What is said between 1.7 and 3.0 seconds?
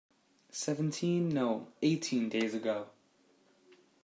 eighteen days ago.